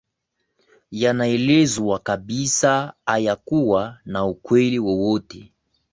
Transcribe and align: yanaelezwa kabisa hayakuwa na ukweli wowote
yanaelezwa 0.91 1.99
kabisa 1.99 2.93
hayakuwa 3.05 3.97
na 4.05 4.25
ukweli 4.25 4.79
wowote 4.79 5.51